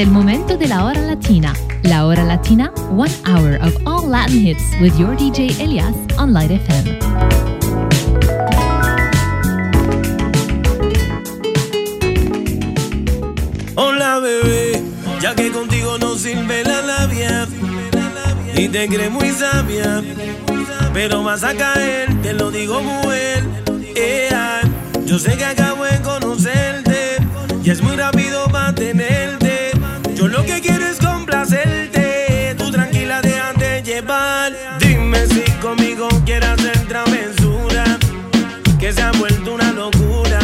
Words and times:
El 0.00 0.10
momento 0.10 0.56
de 0.56 0.66
la 0.66 0.86
hora 0.86 0.98
latina. 1.02 1.52
La 1.82 2.06
hora 2.06 2.24
latina, 2.24 2.72
one 2.88 3.12
hour 3.26 3.58
of 3.60 3.76
all 3.86 4.08
Latin 4.08 4.46
hits 4.46 4.64
with 4.80 4.98
your 4.98 5.14
DJ 5.14 5.60
Elias 5.60 5.94
on 6.16 6.32
Light 6.32 6.50
FM. 6.50 6.98
Hola 13.74 14.20
bebé, 14.20 14.82
ya 15.20 15.34
que 15.34 15.50
contigo 15.50 15.98
no 15.98 16.14
sirve 16.16 16.64
la 16.64 16.80
labia 16.80 17.46
y 18.54 18.68
te 18.68 18.88
crees 18.88 19.10
muy 19.10 19.28
sabia, 19.32 20.02
pero 20.94 21.22
vas 21.22 21.44
a 21.44 21.54
caer, 21.54 22.08
te 22.22 22.32
lo 22.32 22.50
digo 22.50 22.80
muy 22.80 23.16
bien. 23.16 25.04
yo 25.04 25.18
sé 25.18 25.36
que 25.36 25.44
acabo 25.44 25.84
de 25.84 26.00
conocerte 26.00 27.16
y 27.62 27.68
es 27.68 27.82
muy 27.82 27.96
rápido 27.96 28.29
que 38.90 38.96
se 38.96 39.02
ha 39.02 39.12
vuelto 39.12 39.54
una 39.54 39.70
locura 39.70 40.40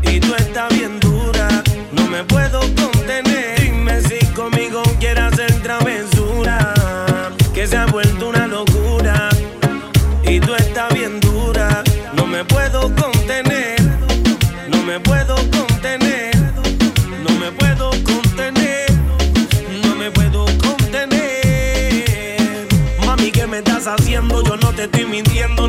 y 0.00 0.18
tú 0.18 0.34
estás 0.34 0.66
bien 0.70 0.98
dura, 0.98 1.46
no 1.92 2.06
me 2.08 2.24
puedo 2.24 2.60
contener. 2.74 3.60
Dime 3.60 4.00
si 4.00 4.24
conmigo 4.28 4.82
quieras 4.98 5.34
hacer 5.34 5.52
travesura, 5.62 6.72
que 7.52 7.66
se 7.66 7.76
ha 7.76 7.84
vuelto 7.84 8.30
una 8.30 8.46
locura 8.46 9.28
y 10.22 10.40
tú 10.40 10.54
estás 10.54 10.94
bien 10.94 11.20
dura, 11.20 11.84
no 12.14 12.24
me 12.24 12.46
puedo 12.46 12.80
contener, 12.94 13.78
no 14.70 14.82
me 14.82 14.98
puedo 15.00 15.34
contener, 15.50 16.34
no 17.20 17.30
me 17.38 17.52
puedo 17.52 17.90
contener, 18.04 18.90
no 19.82 19.94
me 19.96 20.10
puedo 20.10 20.46
contener. 20.66 21.26
Mami, 23.04 23.30
¿qué 23.30 23.46
me 23.46 23.58
estás 23.58 23.86
haciendo? 23.86 24.42
Yo 24.42 24.56
no 24.56 24.72
te 24.72 24.84
estoy 24.84 25.04
mintiendo, 25.04 25.68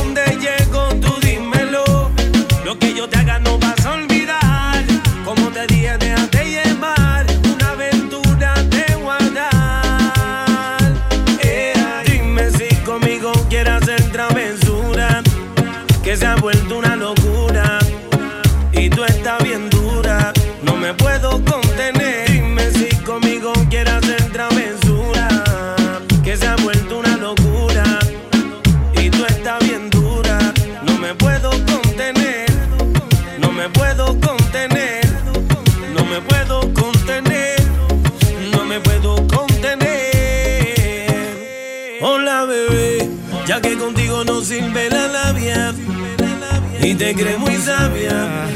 crees 47.13 47.39
muy 47.39 47.55
sabia, 47.57 48.47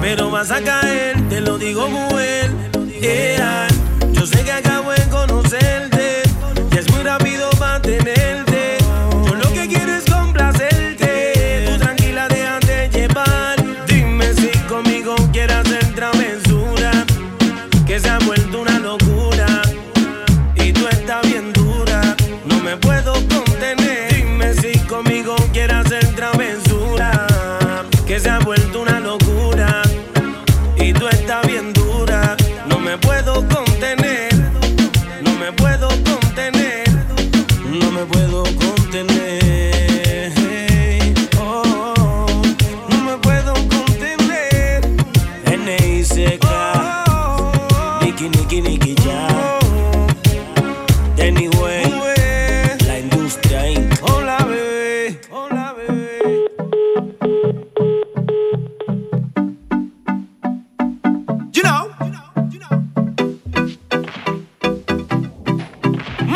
pero 0.00 0.30
vas 0.30 0.50
a 0.50 0.60
caer, 0.62 1.16
te 1.28 1.40
lo 1.40 1.58
digo 1.58 1.86
bien. 1.88 2.72
Yeah. 3.00 3.66
Yo 4.12 4.26
sé 4.26 4.42
que 4.44 4.52
acabo 4.52 4.91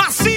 Masivo. 0.06 0.35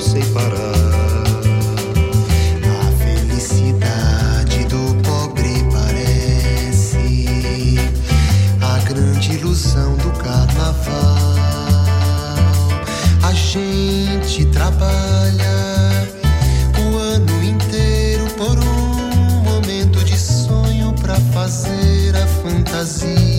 sem 0.00 0.24
parar. 0.26 0.72
A 2.80 2.92
felicidade 2.98 4.64
do 4.64 4.94
pobre 5.02 5.64
parece 5.72 7.78
a 8.60 8.78
grande 8.88 9.32
ilusão 9.32 9.96
do 9.96 10.10
carnaval. 10.18 11.16
A 13.22 13.32
gente 13.32 14.44
trabalha 14.46 16.08
o 16.78 16.98
ano 16.98 17.44
inteiro 17.44 18.26
por 18.36 18.58
um 18.58 19.42
momento 19.42 20.04
de 20.04 20.18
sonho 20.18 20.92
para 21.00 21.16
fazer 21.32 22.14
a 22.16 22.26
fantasia 22.26 23.35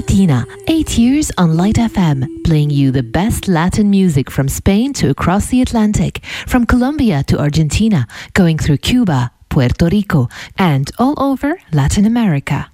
Latina, 0.00 0.46
eight 0.66 0.96
years 0.96 1.30
on 1.36 1.58
Light 1.58 1.74
FM, 1.74 2.42
playing 2.42 2.70
you 2.70 2.90
the 2.90 3.02
best 3.02 3.48
Latin 3.48 3.90
music 3.90 4.30
from 4.30 4.48
Spain 4.48 4.94
to 4.94 5.10
across 5.10 5.48
the 5.48 5.60
Atlantic, 5.60 6.24
from 6.46 6.64
Colombia 6.64 7.22
to 7.24 7.38
Argentina, 7.38 8.06
going 8.32 8.56
through 8.56 8.78
Cuba, 8.78 9.30
Puerto 9.50 9.90
Rico, 9.90 10.30
and 10.56 10.90
all 10.98 11.22
over 11.22 11.60
Latin 11.70 12.06
America. 12.06 12.72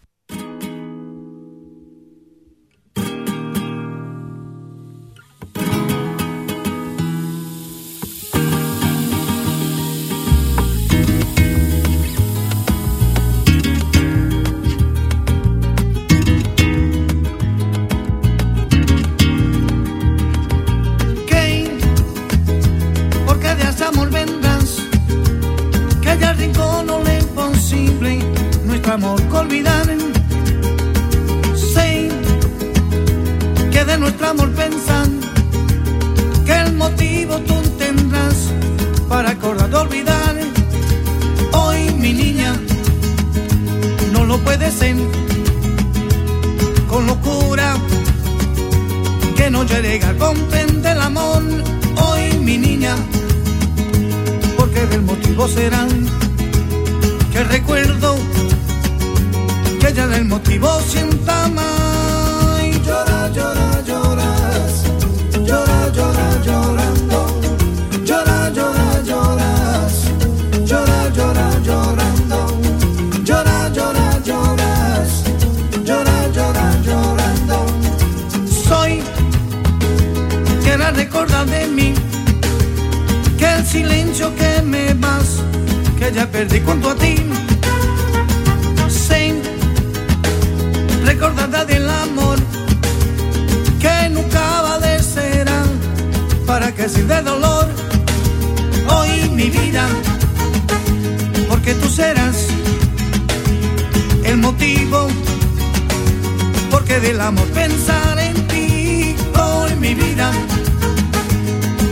del 107.00 107.20
amor 107.20 107.46
pensar 107.48 108.18
en 108.18 108.34
ti 108.48 109.14
hoy 109.38 109.74
mi 109.76 109.94
vida. 109.94 110.30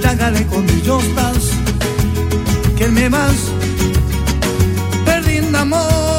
Tagare 0.01 0.47
con 0.47 0.67
yo 0.83 0.99
estás, 1.01 1.51
que 2.77 2.89
me 2.89 3.11
más 3.11 3.35
perdiendo 5.05 5.59
amor. 5.59 6.14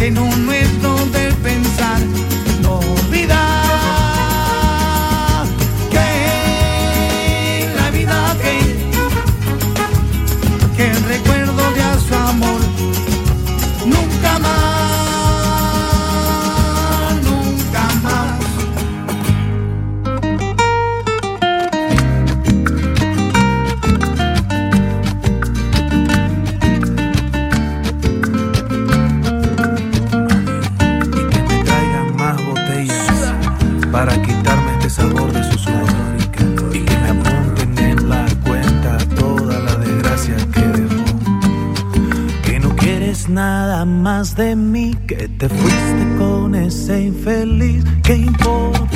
en 0.00 0.18
un 0.18 0.28
momento 0.30 0.87
de 44.18 44.56
mí 44.56 44.96
que 45.06 45.28
te 45.28 45.48
fuiste 45.48 46.16
con 46.18 46.52
ese 46.56 47.02
infeliz. 47.02 47.84
¿Qué 48.02 48.16
importa? 48.16 48.87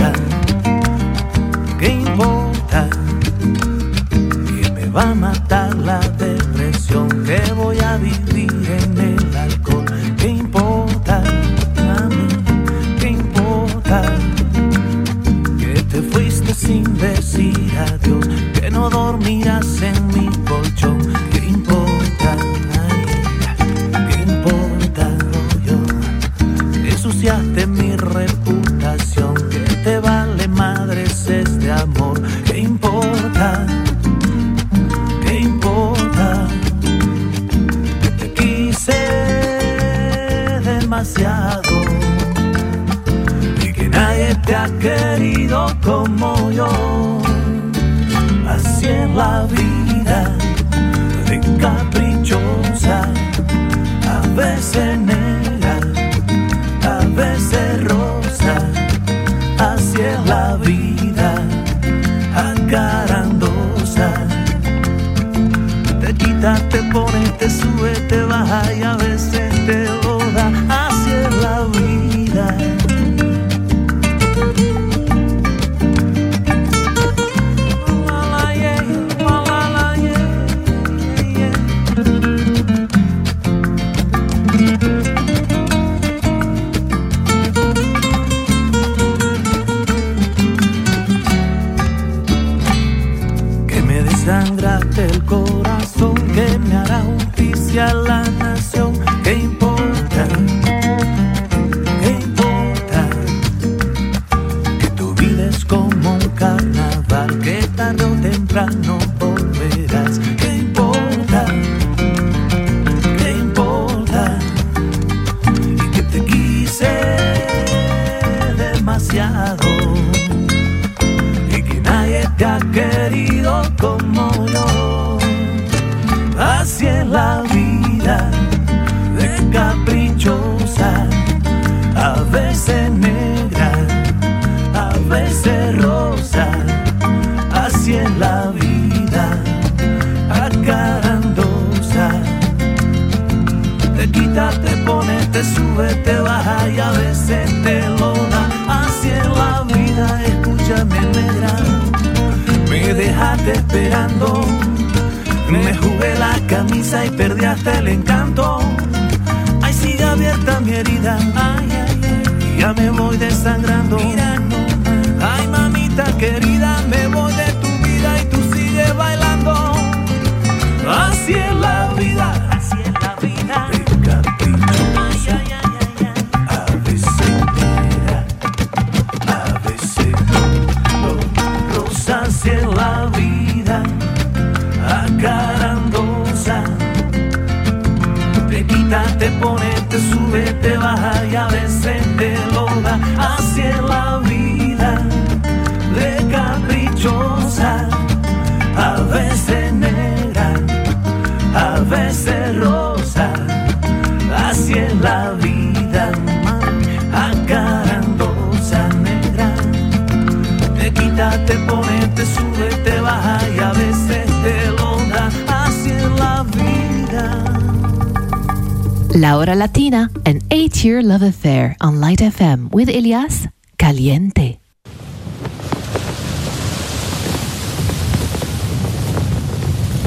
La 219.22 219.38
Hora 219.38 219.54
Latina, 219.54 220.10
an 220.26 220.40
eight 220.50 220.82
year 220.82 221.00
love 221.00 221.22
affair 221.22 221.76
on 221.80 222.00
Light 222.00 222.20
FM 222.20 222.70
with 222.72 222.88
Elias 222.88 223.48
Caliente. 223.76 224.58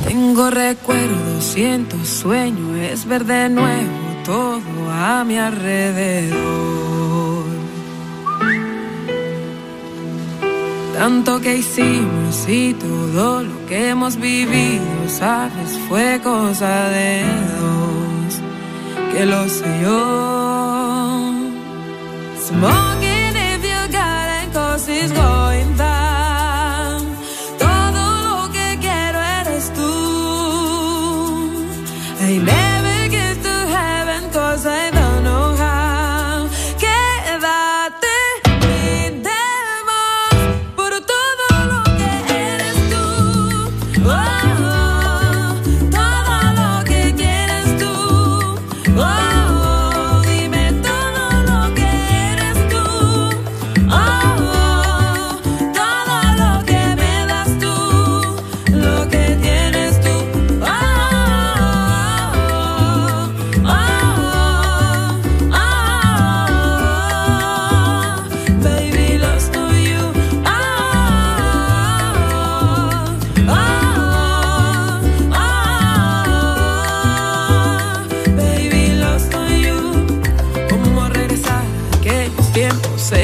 Tengo 0.06 0.50
recuerdos, 0.50 1.46
siento 1.46 1.96
sueño, 2.04 2.76
es 2.76 3.06
ver 3.06 3.24
de 3.24 3.48
nuevo 3.48 3.90
todo 4.26 4.92
a 4.92 5.24
mi 5.24 5.38
alrededor. 5.38 6.36
Tanto 10.98 11.40
que 11.40 11.56
hicimos 11.56 12.46
y 12.50 12.74
todo 12.74 13.44
lo 13.44 13.66
que 13.68 13.92
hemos 13.92 14.18
vivido, 14.18 15.08
sabes, 15.08 15.80
fue 15.88 16.20
cosa 16.22 16.90
de 16.90 17.24
dos. 17.62 17.85
que 19.16 19.26
lo 19.26 19.48
sé 19.48 19.70
yo. 19.82 19.98
Smoking 22.48 23.36
if 23.52 23.64
you 23.72 23.82
got 23.92 24.28
it, 24.44 24.54
cause 24.54 24.90
it's 24.90 25.12
gold. 25.14 25.35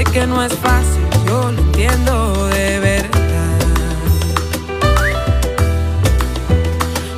Sé 0.01 0.11
que 0.13 0.25
no 0.25 0.41
es 0.41 0.51
fácil, 0.55 1.05
yo 1.27 1.43
lo 1.43 1.49
entiendo 1.49 2.47
de 2.47 2.79
verdad. 2.79 3.59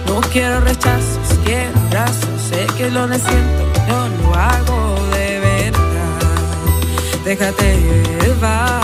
No 0.05 0.19
quiero 0.33 0.59
rechazos, 0.59 1.39
quiero 1.45 1.79
abrazos. 1.87 2.41
Sé 2.49 2.67
que 2.77 2.91
lo 2.91 3.07
siento, 3.07 3.63
yo 3.87 4.09
lo 4.21 4.35
hago 4.35 4.97
de 5.15 5.39
verdad. 5.39 7.23
Déjate 7.23 7.77
llevar. 8.21 8.82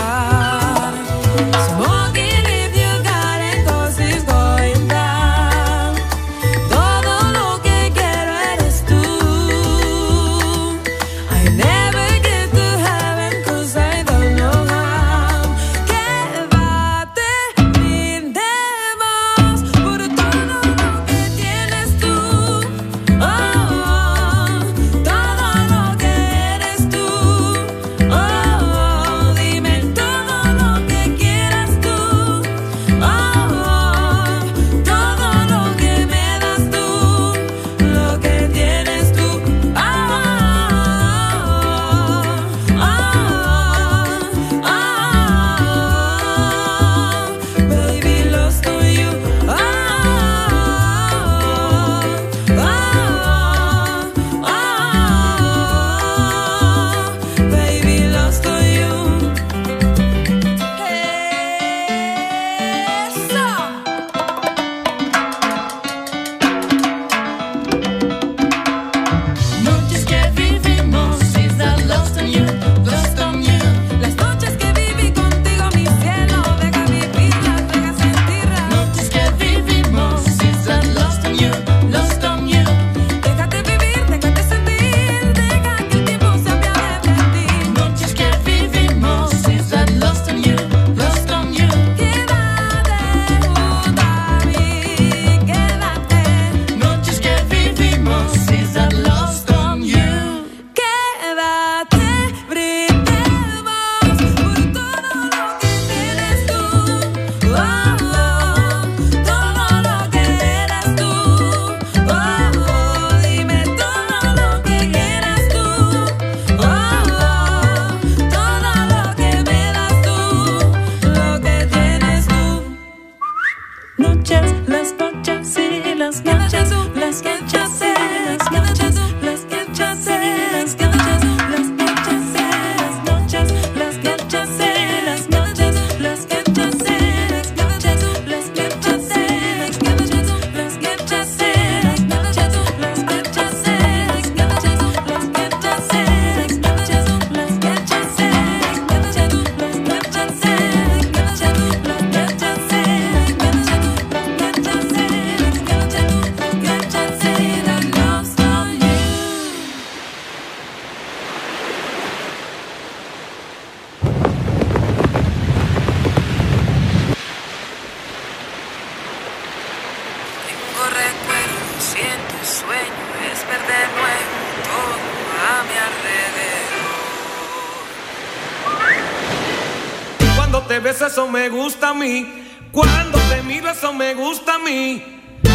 eso 181.10 181.26
me 181.26 181.48
gusta 181.48 181.88
a 181.88 181.94
mí. 181.94 182.24
Cuando 182.70 183.18
te 183.30 183.42
miro, 183.42 183.68
eso 183.68 183.92
me 183.92 184.14
gusta 184.14 184.54
a 184.54 184.58
mí. 184.60 185.02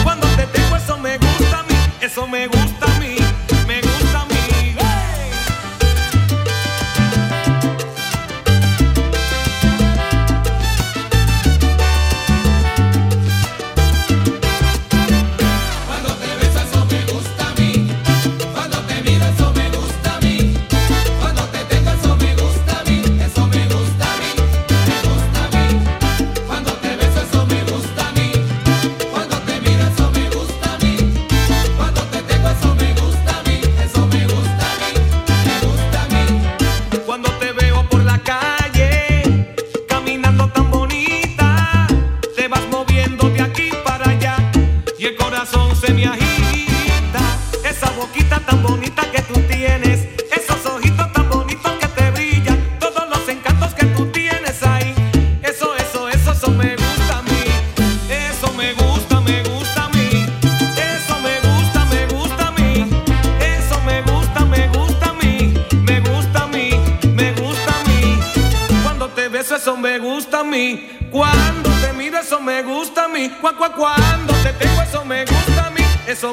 Cuando 0.03 0.27
te 0.35 0.45
tengo, 0.47 0.75
eso 0.75 0.97
me 0.97 1.17
gusta 1.17 1.59
a 1.59 1.63
mí. 1.63 1.75
Eso 2.01 2.27
me 2.27 2.47
gusta. 2.47 2.74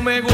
me 0.02 0.20
gusta. 0.20 0.31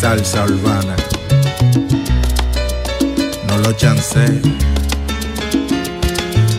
Salsa 0.00 0.44
urbana. 0.44 0.96
No 3.46 3.58
lo 3.58 3.72
chancé. 3.72 4.40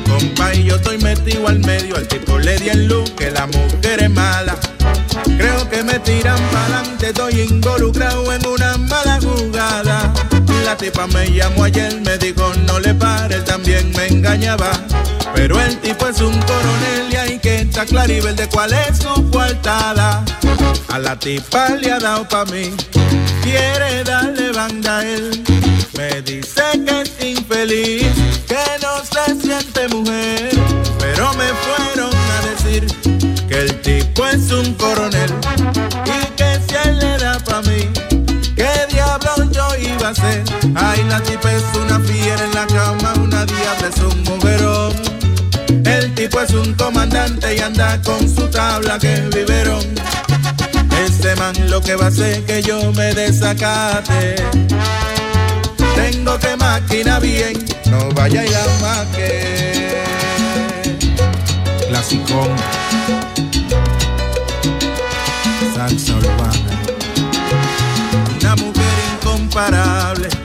Compa, 0.07 0.53
y 0.53 0.65
yo 0.65 0.75
estoy 0.75 0.99
metido 0.99 1.47
al 1.47 1.59
medio. 1.59 1.95
Al 1.95 2.07
tipo 2.07 2.37
le 2.37 2.57
di 2.59 2.69
el 2.69 2.87
luz 2.87 3.09
que 3.11 3.31
la 3.31 3.47
mujer 3.47 4.03
es 4.03 4.09
mala. 4.11 4.55
Creo 5.37 5.67
que 5.69 5.81
me 5.81 5.97
tiran 5.99 6.39
pa'lante. 6.51 7.07
Estoy 7.07 7.41
involucrado 7.41 8.31
en 8.31 8.45
una 8.45 8.77
mala 8.77 9.19
jugada. 9.19 10.13
La 10.65 10.77
tipa 10.77 11.07
me 11.07 11.31
llamó 11.31 11.63
ayer, 11.63 11.99
me 12.01 12.15
dijo 12.19 12.53
no 12.67 12.79
le 12.79 12.93
pares, 12.93 13.43
también 13.43 13.91
me 13.93 14.05
engañaba. 14.05 14.69
Pero 15.41 15.57
el 15.61 15.77
tipo 15.77 16.05
es 16.05 16.19
un 16.19 16.37
coronel 16.41 17.13
y 17.13 17.15
hay 17.15 17.39
que 17.39 17.61
estar 17.61 17.87
claribel 17.87 18.35
de 18.35 18.49
cuál 18.49 18.73
es 18.73 18.97
su 18.97 19.31
coartada. 19.31 20.21
A 20.89 20.99
la 20.99 21.17
tipa 21.17 21.69
le 21.69 21.93
ha 21.93 21.97
dado 21.97 22.27
pa' 22.27 22.43
mí, 22.43 22.75
quiere 23.41 24.03
darle 24.03 24.51
banda 24.51 24.97
a 24.97 25.01
él. 25.01 25.41
Me 25.97 26.21
dice 26.23 26.61
que 26.85 27.01
es 27.03 27.11
infeliz, 27.23 28.11
que 28.49 28.65
no 28.81 28.99
se 28.99 29.41
siente 29.41 29.87
mujer. 29.87 30.49
Pero 30.99 31.33
me 31.35 31.47
fueron 31.63 32.11
a 32.13 32.41
decir 32.45 32.85
que 33.47 33.61
el 33.61 33.79
tipo 33.79 34.27
es 34.27 34.51
un 34.51 34.73
coronel 34.73 35.33
y 36.05 36.25
que 36.35 36.59
si 36.67 36.75
él 36.85 36.99
le 36.99 37.17
da 37.17 37.39
pa' 37.39 37.61
mí, 37.61 37.87
¿qué 38.57 38.71
diablo 38.91 39.49
yo 39.49 39.69
iba 39.77 40.09
a 40.09 40.11
hacer? 40.11 40.43
Ay, 40.75 41.01
la 41.07 41.21
tipa 41.21 41.49
es 41.49 41.63
una 41.75 41.97
fiera 42.01 42.43
en 42.43 42.53
la 42.53 42.67
cama, 42.67 43.13
una 43.23 43.45
diabla 43.45 43.87
es 43.87 44.01
un 44.01 44.38
tipo 46.29 46.41
es 46.41 46.51
un 46.51 46.73
comandante 46.73 47.55
y 47.55 47.59
anda 47.59 47.99
con 48.01 48.19
su 48.27 48.47
tabla 48.49 48.99
que 48.99 49.21
viveron. 49.33 49.83
Ese 51.05 51.35
man 51.35 51.53
lo 51.69 51.81
que 51.81 51.95
va 51.95 52.05
a 52.05 52.07
hacer 52.09 52.43
que 52.45 52.61
yo 52.61 52.91
me 52.93 53.13
desacate. 53.13 54.35
Tengo 55.95 56.37
que 56.39 56.55
máquina 56.57 57.19
bien, 57.19 57.53
no 57.89 58.09
vaya 58.09 58.45
y 58.45 58.49
la 58.49 58.65
maque. 58.81 60.03
Clasicón. 61.87 62.55
Salsa 65.75 66.13
urbana. 66.13 66.81
Una 68.39 68.55
mujer 68.55 68.83
incomparable 69.13 70.38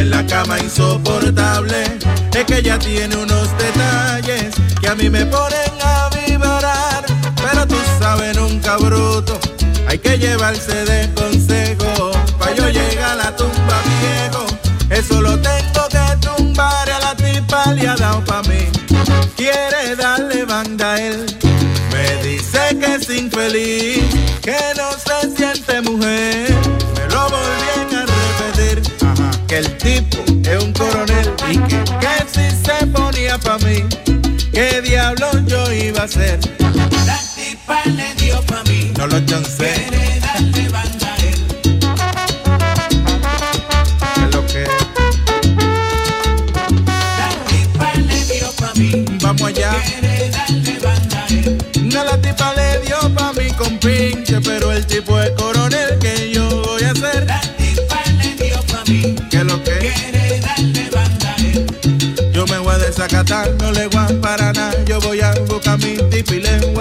en 0.00 0.10
la 0.10 0.24
cama 0.26 0.58
insoportable. 0.58 1.98
Es 2.34 2.44
que 2.44 2.58
ella 2.58 2.78
tiene 2.78 3.14
unos 3.16 3.48
detalles 3.58 4.54
que 4.80 4.88
a 4.88 4.94
mí 4.94 5.10
me 5.10 5.26
ponen 5.26 5.72
a 5.82 6.08
vibrar. 6.08 7.04
Pero 7.36 7.66
tú 7.66 7.76
sabes, 7.98 8.36
nunca 8.36 8.76
bruto. 8.76 9.38
Hay 9.86 9.98
que 9.98 10.18
llevarse 10.18 10.84
de 10.84 11.12
consejo. 11.14 12.12
Pa' 12.38 12.54
yo 12.54 12.68
llegar 12.68 13.12
a 13.12 13.14
la 13.16 13.36
tumba 13.36 13.76
viejo. 14.00 14.46
Eso 14.88 15.20
lo 15.20 15.38
tengo 15.38 15.82
que 15.90 16.26
tumbar 16.26 16.90
a 16.90 16.98
la 16.98 17.14
tipa 17.14 17.72
le 17.74 17.88
ha 17.88 17.96
dado 17.96 18.24
pa' 18.24 18.42
mí. 18.42 18.68
Quiere 19.36 19.96
darle 19.96 20.44
banda 20.44 20.94
a 20.94 21.00
él. 21.00 21.26
Me 21.92 22.22
dice 22.22 22.60
que 22.80 22.94
es 22.94 23.10
infeliz, 23.10 24.04
que 24.40 24.58
no 24.76 24.90
se 24.92 25.36
siente 25.36 25.82
mujer. 25.82 26.49
El 29.60 29.76
tipo 29.76 30.16
es 30.48 30.64
un 30.64 30.72
coronel 30.72 31.30
y 31.50 31.58
que, 31.68 31.84
que 31.84 32.14
si 32.32 32.50
se 32.64 32.86
ponía 32.86 33.36
pa' 33.38 33.58
mí, 33.58 33.84
¿qué 34.52 34.80
diablo 34.80 35.28
yo 35.46 35.70
iba 35.72 36.00
a 36.00 36.04
hacer? 36.04 36.38
La 37.06 37.18
tipa 37.34 37.82
le 37.84 38.14
dio 38.14 38.40
pa' 38.42 38.62
mí. 38.64 38.90
No 38.96 39.06
lo 39.06 39.20
chancé. 39.26 39.72
Quiere 39.74 40.20
darle 40.20 40.68
banda 40.70 41.12
a 41.12 41.16
él. 41.28 41.40
Es 44.16 44.34
lo 44.34 44.46
que 44.46 44.64
La 47.20 47.28
tipa 47.50 47.92
le 47.96 48.24
dio 48.32 48.50
pa' 48.52 48.72
mí. 48.76 49.04
vamos 49.22 49.42
allá. 49.42 49.72
Quiere 49.84 50.30
darle 50.30 50.78
banda 50.78 51.22
a 51.22 51.26
él. 51.28 51.58
No 51.82 52.04
la 52.04 52.16
tipa 52.18 52.54
le 52.54 52.80
dio 52.86 53.14
pa' 53.14 53.32
mí 53.34 53.50
con 53.58 53.78
pinche, 53.78 54.40
pero 54.40 54.72
el 54.72 54.86
tipo 54.86 55.20
es 55.20 55.30
coronel 55.32 55.59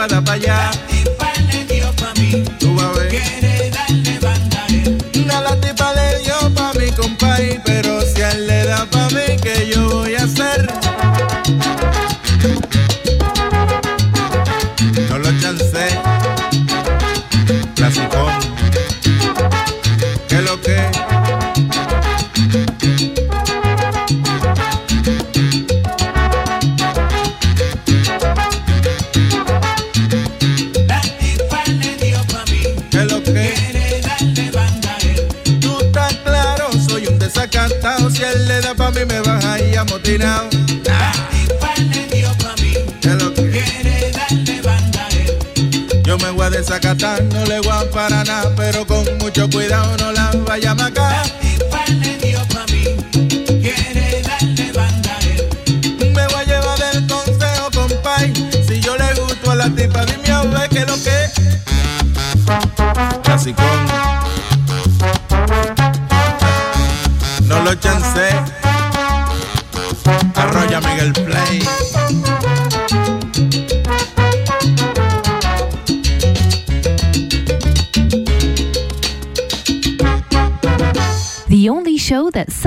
y 0.10 0.16
le 0.16 0.18
voy 0.18 0.18
a 0.18 0.22
dar 0.22 0.24
pa' 0.24 0.34
allá. 0.34 0.89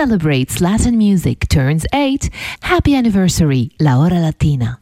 Celebrates 0.03 0.61
Latin 0.61 0.98
music 0.98 1.46
turns 1.46 1.86
8. 1.92 2.28
Happy 2.62 2.96
anniversary, 2.96 3.70
La 3.78 3.98
Hora 3.98 4.18
Latina. 4.18 4.82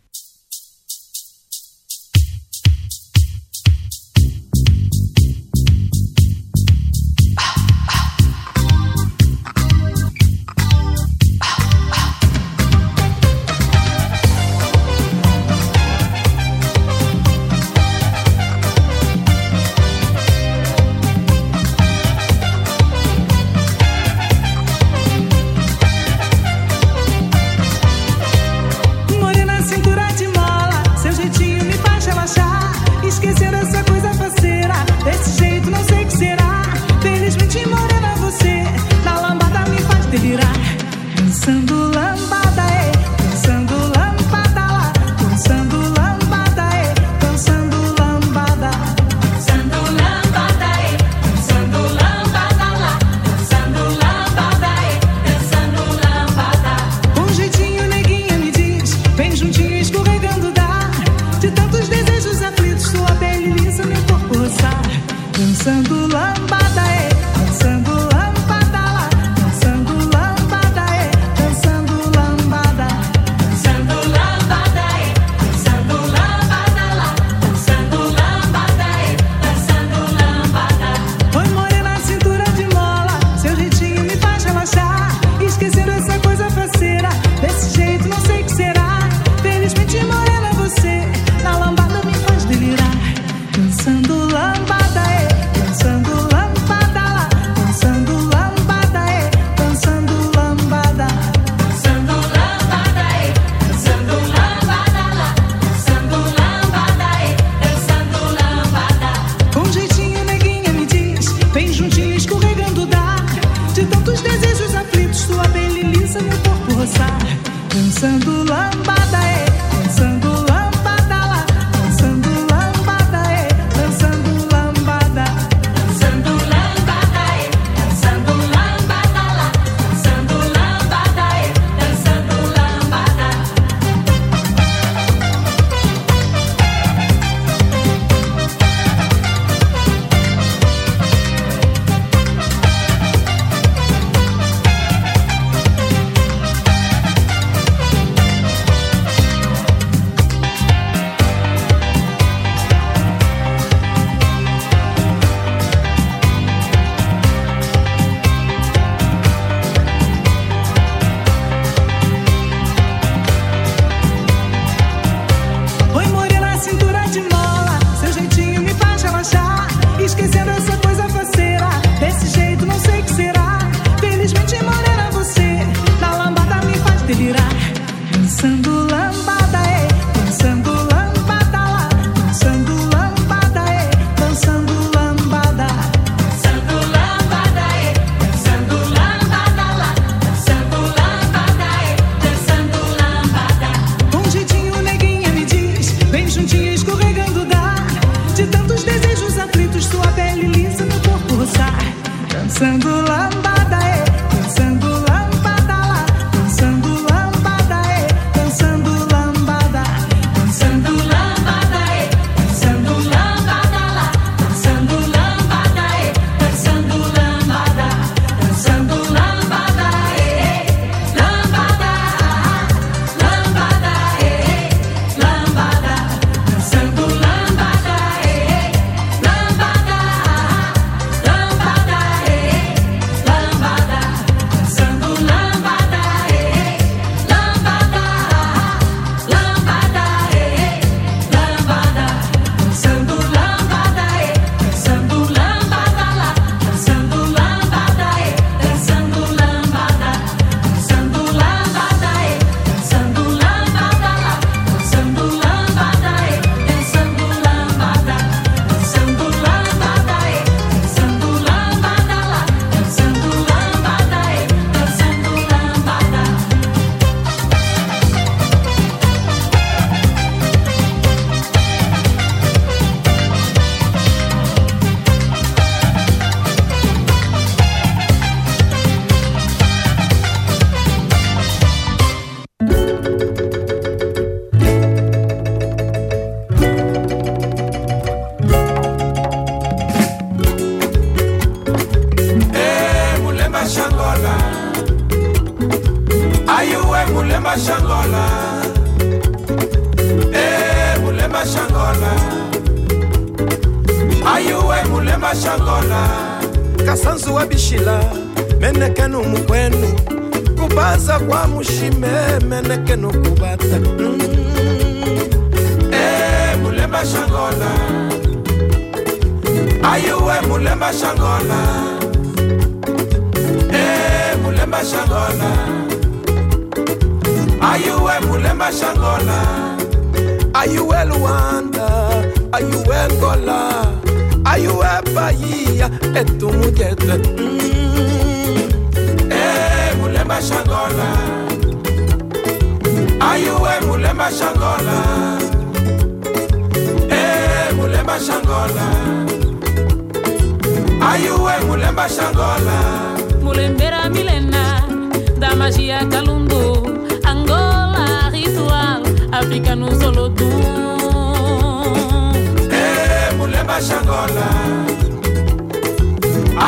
mulemba 363.81 363.89
xangola 363.89 364.49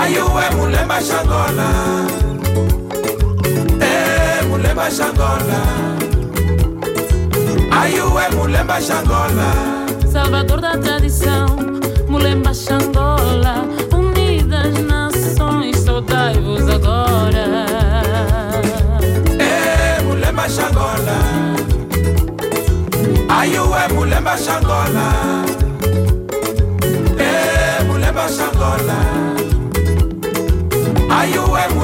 ayuwe 0.00 0.44
eh, 0.44 0.56
mulemba 0.56 0.98
xangola 1.00 1.68
e 3.80 4.44
mulemba 4.48 4.90
xangola 4.90 5.60
ayuwe 7.80 8.22
mulemba 8.36 8.80
xangola 8.80 9.48
salvador 10.10 10.60
da 10.60 10.78
tradição 10.78 11.48
mulemba 12.08 12.54
xangola 12.54 13.54
unidas 13.92 14.72
nações 14.84 15.76
soltai-vos 15.84 16.66
agora. 16.68 17.46
E 19.38 20.02
mulemba 20.02 20.48
xangola 20.48 21.18
ayuwe 23.28 23.88
mulher 23.92 24.22
xangola 24.38 25.51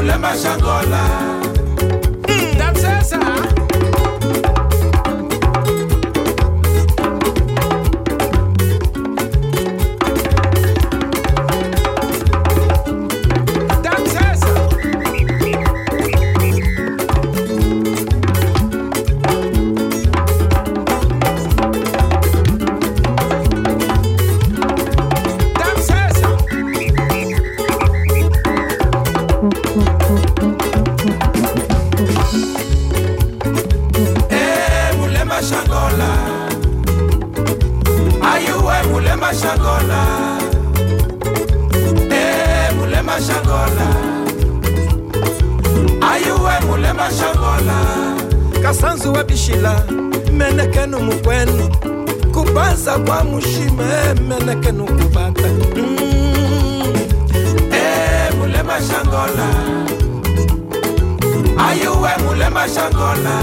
kulemba 0.09 0.35
shangola 0.37 1.03
mm, 2.29 2.59
that's 2.59 2.83
it, 2.83 3.05
sir. 3.05 3.58
kasanzu 48.69 49.17
ebishila 49.21 49.83
menekenu 50.33 50.99
mukwenu 51.01 51.69
kubanza 52.33 52.99
kwa 52.99 53.25
mushima 53.25 53.85
menekenu 54.29 54.85
kubata. 54.85 55.49
Mm. 55.77 56.83
Eh, 57.73 58.35
mulema 58.39 58.73
shangola. 58.89 59.49
Ayuwe 61.69 62.11
mulema 62.25 62.69
shangola? 62.69 63.37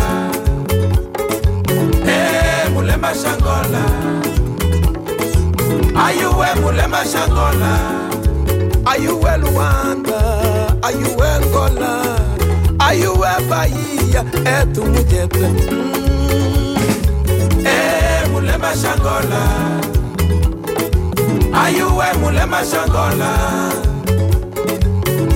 Eh, 2.08 2.72
mulema 2.74 3.14
shangola. 3.16 3.84
Ayuwe 6.06 6.48
mulema 6.62 7.06
shangola? 7.06 7.80
Ayuwe 8.86 9.38
luwanda 9.38 10.20
ayuwe 10.82 11.28
ngola 11.46 12.26
Aí 12.86 13.08
o 13.08 13.26
é 13.26 13.42
Bahia, 13.42 14.24
é 14.46 14.64
tu 14.68 14.86
mulher 14.86 15.28
hum, 15.72 16.76
É 17.66 18.28
mulher 18.28 18.60
machangola 18.60 19.42
Aí 21.52 21.82
o 21.82 22.00
é 22.00 22.14
mulher 22.14 22.46
machangola 22.46 23.34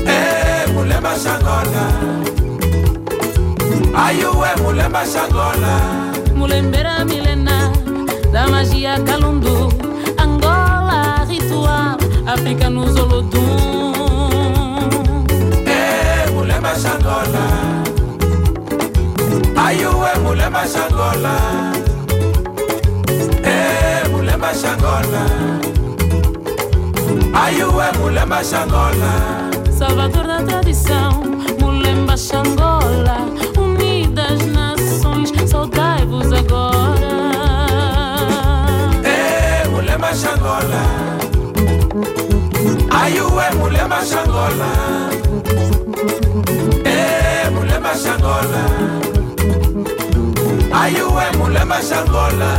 É 0.06 0.68
mulher 0.74 1.02
machangola 1.02 1.88
Aí 3.96 4.24
o 4.24 4.46
é 4.46 4.56
mulher 4.62 4.90
machangola 4.90 5.82
Mulembera 6.36 7.04
milena 7.04 7.72
Da 8.32 8.48
magia 8.48 9.00
calundu. 9.00 9.70
Angola, 10.22 11.26
ritual 11.28 11.98
África 12.28 12.70
no 12.70 12.84
olodum 12.84 13.49
shangola 17.10 17.46
ayuwe 19.66 20.10
mulher 20.24 20.52
shangola 20.74 21.36
eh 23.44 24.04
mulemba 24.12 24.54
shangola 24.54 25.24
ayuwe 27.44 27.86
eh, 27.86 27.98
mulemba 28.00 28.44
shangola 28.44 29.12
eh, 29.66 29.72
salvador 29.80 30.28
da 30.28 30.44
tradição 30.44 31.12
mulemba 31.60 32.16
shangola 32.18 33.18
unidas 33.58 34.40
nações 34.58 35.30
saudai-vos 35.50 36.32
agora. 36.32 37.16
Eh 39.04 39.68
mulemba 39.72 40.14
shangola 40.22 40.84
ayuwe 43.02 43.44
eh, 43.50 43.56
mulemba 43.56 44.00
shangola 44.06 44.70
eh, 46.86 46.99
mashangola. 47.90 48.64
Ayo 50.82 51.06
we 51.16 51.26
mulema 51.38 51.82
shangola 51.82 52.52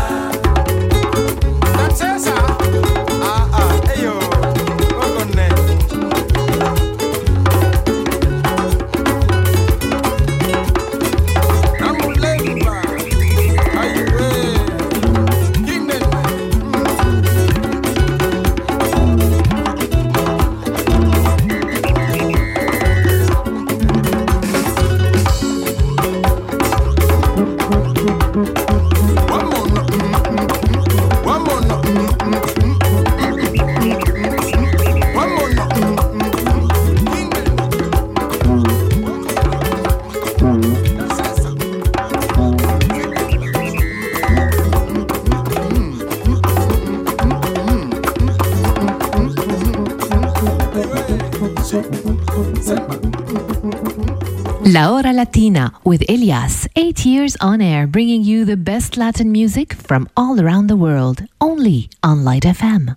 Latina 55.21 55.71
with 55.85 56.03
Elias. 56.09 56.67
Eight 56.77 57.05
years 57.05 57.37
on 57.43 57.61
air, 57.61 57.87
bringing 57.87 58.23
you 58.25 58.47
the 58.47 58.57
best 58.57 58.97
Latin 58.97 59.31
music 59.31 59.75
from 59.75 60.09
all 60.17 60.41
around 60.41 60.69
the 60.69 60.79
world, 60.87 61.23
only 61.43 61.91
on 62.03 62.25
Light 62.25 62.45
FM. 62.45 62.97